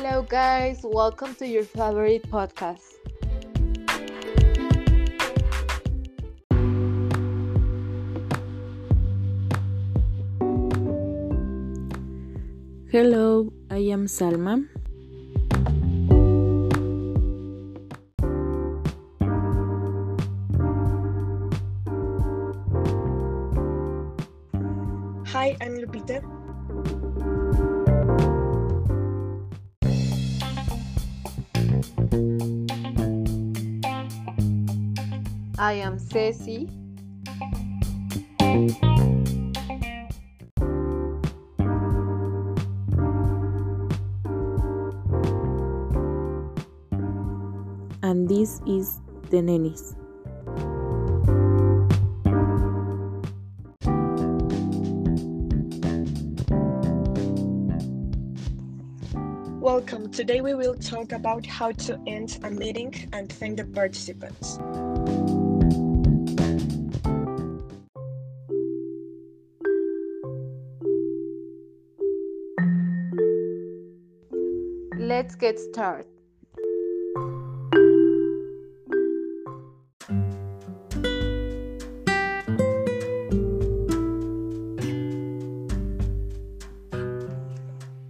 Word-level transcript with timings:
Hello, 0.00 0.22
guys, 0.22 0.78
welcome 0.84 1.34
to 1.34 1.44
your 1.44 1.64
favorite 1.64 2.22
podcast. 2.30 2.86
Hello, 12.92 13.52
I 13.72 13.90
am 13.90 14.06
Salma. 14.06 14.62
Hi, 25.26 25.56
I'm 25.60 25.74
Lupita. 25.82 26.37
I 35.60 35.72
am 35.72 35.98
Ceci. 35.98 36.68
And 48.04 48.28
this 48.28 48.60
is 48.68 49.00
the 49.30 49.38
Nenis. 49.42 49.96
Welcome. 59.60 60.10
Today 60.12 60.40
we 60.40 60.54
will 60.54 60.74
talk 60.76 61.10
about 61.10 61.44
how 61.44 61.72
to 61.72 62.00
end 62.06 62.38
a 62.44 62.50
meeting 62.50 63.08
and 63.12 63.30
thank 63.30 63.56
the 63.56 63.64
participants. 63.64 64.58
Let's 74.98 75.36
get 75.36 75.60
started. 75.60 76.06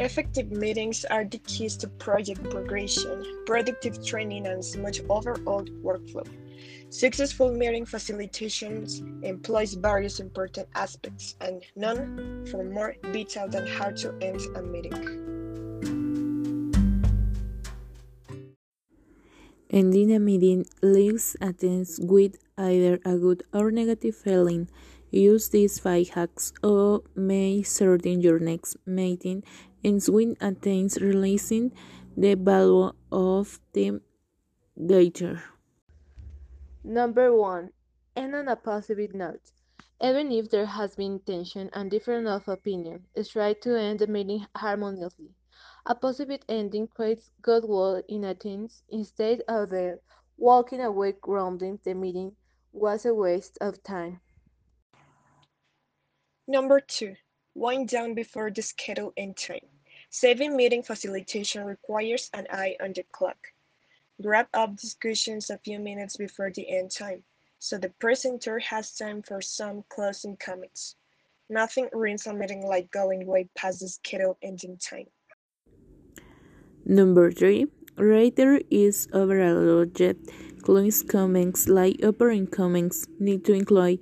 Effective 0.00 0.50
meetings 0.50 1.04
are 1.04 1.24
the 1.24 1.38
keys 1.46 1.76
to 1.76 1.86
project 1.86 2.50
progression, 2.50 3.44
productive 3.46 4.04
training, 4.04 4.48
and 4.48 4.64
smooth 4.64 5.06
overall 5.08 5.64
workflow. 5.84 6.26
Successful 6.90 7.52
meeting 7.52 7.86
facilitations 7.86 9.00
employs 9.22 9.74
various 9.74 10.18
important 10.18 10.66
aspects, 10.74 11.36
and 11.40 11.62
none 11.76 12.44
for 12.50 12.64
more 12.64 12.96
detail 13.12 13.48
than 13.48 13.68
how 13.68 13.90
to 13.90 14.12
end 14.20 14.40
a 14.56 14.62
meeting. 14.62 15.31
Meeting 19.72 20.66
leaves 20.82 21.34
attendance 21.40 21.98
with 21.98 22.36
either 22.58 23.00
a 23.06 23.16
good 23.16 23.42
or 23.54 23.70
negative 23.70 24.14
feeling. 24.14 24.68
Use 25.10 25.48
these 25.48 25.78
five 25.78 26.10
hacks 26.10 26.52
or 26.62 27.02
may 27.16 27.62
shorten 27.62 28.20
your 28.20 28.38
next 28.38 28.76
meeting 28.84 29.42
and 29.82 30.02
swing 30.02 30.36
attends 30.42 31.00
releasing 31.00 31.72
the 32.14 32.34
value 32.34 32.92
of 33.10 33.60
the 33.72 34.00
data. 34.76 35.42
Number 36.84 37.34
one, 37.34 37.70
end 38.14 38.34
on 38.34 38.48
a 38.48 38.56
positive 38.56 39.14
note. 39.14 39.52
Even 40.02 40.30
if 40.32 40.50
there 40.50 40.66
has 40.66 40.96
been 40.96 41.20
tension 41.20 41.70
and 41.72 41.90
difference 41.90 42.28
of 42.28 42.46
opinion, 42.46 43.06
try 43.30 43.54
to 43.54 43.80
end 43.80 44.00
the 44.00 44.06
meeting 44.06 44.46
harmoniously. 44.54 45.30
A 45.84 45.96
positive 45.96 46.42
ending 46.48 46.86
creates 46.86 47.30
goodwill 47.42 48.04
in 48.06 48.22
attendance 48.22 48.84
instead 48.88 49.42
of 49.48 49.70
the 49.70 49.98
walking 50.36 50.80
away 50.80 51.12
grumbling 51.20 51.80
the 51.82 51.92
meeting 51.92 52.36
was 52.72 53.04
a 53.04 53.12
waste 53.12 53.58
of 53.60 53.82
time. 53.82 54.20
Number 56.46 56.78
two, 56.78 57.16
wind 57.54 57.88
down 57.88 58.14
before 58.14 58.48
the 58.50 58.62
scheduled 58.62 59.14
end 59.16 59.36
time. 59.36 59.66
Saving 60.08 60.56
meeting 60.56 60.84
facilitation 60.84 61.64
requires 61.64 62.30
an 62.32 62.46
eye 62.50 62.76
on 62.80 62.92
the 62.92 63.02
clock. 63.10 63.48
Wrap 64.22 64.48
up 64.54 64.76
discussions 64.76 65.50
a 65.50 65.58
few 65.58 65.80
minutes 65.80 66.16
before 66.16 66.52
the 66.52 66.68
end 66.68 66.92
time, 66.92 67.24
so 67.58 67.76
the 67.76 67.88
presenter 67.88 68.60
has 68.60 68.94
time 68.94 69.20
for 69.22 69.42
some 69.42 69.82
closing 69.88 70.36
comments. 70.36 70.94
Nothing 71.48 71.88
ruins 71.92 72.26
a 72.28 72.34
meeting 72.34 72.64
like 72.64 72.92
going 72.92 73.26
way 73.26 73.48
past 73.56 73.80
the 73.80 73.88
scheduled 73.88 74.36
ending 74.42 74.76
time. 74.76 75.08
Number 76.84 77.30
three, 77.30 77.66
writer 77.96 78.60
is 78.70 79.08
overall 79.12 79.80
object. 79.80 80.30
Close 80.62 81.02
comments 81.02 81.68
like 81.68 82.02
opening 82.02 82.46
comments 82.46 83.06
need 83.18 83.44
to 83.44 83.52
include 83.52 84.00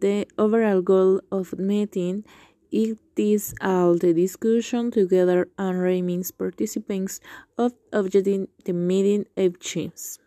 the 0.00 0.26
overall 0.38 0.82
goal 0.82 1.20
of 1.30 1.58
meeting. 1.58 2.24
It 2.70 2.98
is 3.16 3.54
all 3.60 3.96
the 3.98 4.14
discussion 4.14 4.90
together 4.90 5.48
and 5.58 5.80
remains 5.80 6.30
participants 6.30 7.20
of 7.58 7.72
objecting 7.92 8.48
the 8.64 8.72
meeting 8.72 9.26
objectives. 9.36 10.21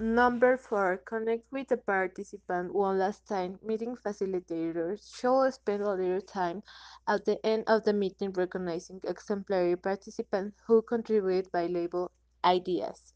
Number 0.00 0.56
four, 0.56 0.96
connect 0.96 1.52
with 1.52 1.68
the 1.68 1.76
participant 1.76 2.74
one 2.74 2.98
last 2.98 3.28
time. 3.28 3.60
Meeting 3.62 3.96
facilitators 3.96 5.14
should 5.14 5.52
spend 5.52 5.82
a 5.82 5.92
little 5.92 6.22
time 6.22 6.62
at 7.06 7.24
the 7.26 7.38
end 7.46 7.64
of 7.68 7.84
the 7.84 7.92
meeting 7.92 8.32
recognizing 8.32 9.00
exemplary 9.04 9.76
participants 9.76 10.58
who 10.66 10.80
contribute 10.82 11.52
valuable 11.52 12.10
ideas. 12.42 13.12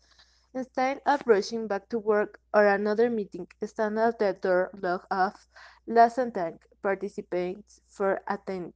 Instead 0.55 1.01
of 1.07 1.23
rushing 1.27 1.67
back 1.67 1.89
to 1.89 1.99
work 1.99 2.39
or 2.53 2.67
another 2.67 3.09
meeting, 3.09 3.49
stand 3.65 3.99
at 3.99 4.19
the 4.19 4.35
door, 4.35 4.71
log 4.81 5.07
off, 5.11 5.49
last 5.87 6.19
and 6.19 6.35
thank 6.35 6.61
participants 6.83 7.81
for 7.89 8.21
attending. 8.29 8.75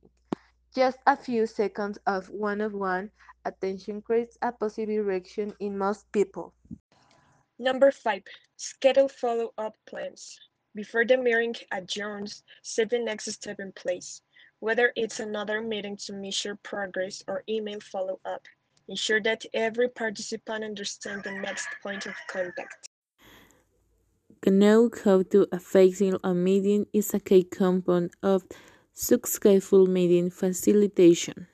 Just 0.74 0.98
a 1.06 1.14
few 1.14 1.46
seconds 1.46 1.98
of 2.06 2.30
one-on-one 2.30 3.10
attention 3.44 4.00
creates 4.00 4.38
a 4.40 4.50
positive 4.50 5.04
reaction 5.04 5.52
in 5.60 5.76
most 5.76 6.10
people. 6.10 6.54
Number 7.58 7.90
five, 7.90 8.22
schedule 8.56 9.08
follow 9.08 9.52
up 9.58 9.74
plans. 9.86 10.38
Before 10.74 11.04
the 11.04 11.16
meeting 11.16 11.56
adjourns, 11.72 12.44
set 12.62 12.90
the 12.90 13.00
next 13.00 13.32
step 13.32 13.58
in 13.58 13.72
place, 13.72 14.22
whether 14.60 14.92
it's 14.94 15.18
another 15.18 15.60
meeting 15.60 15.96
to 16.06 16.12
measure 16.12 16.56
progress 16.62 17.24
or 17.26 17.42
email 17.48 17.80
follow 17.80 18.20
up. 18.24 18.42
Ensure 18.88 19.20
that 19.22 19.44
every 19.52 19.88
participant 19.88 20.64
understands 20.64 21.24
the 21.24 21.32
next 21.32 21.66
point 21.82 22.06
of 22.06 22.14
contact. 22.28 22.88
Know 24.46 24.88
how 25.04 25.22
to 25.22 25.46
facing 25.58 26.16
a 26.22 26.32
meeting 26.32 26.86
is 26.92 27.12
a 27.12 27.18
key 27.18 27.42
component 27.42 28.14
of 28.22 28.44
successful 28.94 29.86
meeting 29.86 30.30
facilitation. 30.30 31.48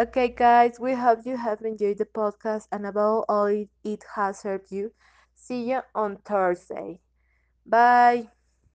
Okay, 0.00 0.28
guys, 0.28 0.80
we 0.80 0.94
hope 0.94 1.26
you 1.26 1.36
have 1.36 1.60
enjoyed 1.62 1.98
the 1.98 2.06
podcast 2.06 2.68
and 2.72 2.86
above 2.86 3.24
all, 3.28 3.46
it, 3.84 4.04
has 4.16 4.42
helped 4.42 4.72
you. 4.72 4.92
See 5.34 5.70
you 5.70 5.82
on 5.94 6.16
Thursday. 6.24 7.00
Bye. 7.66 8.30